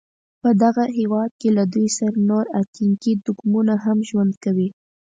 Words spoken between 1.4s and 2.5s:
له دوی سره نور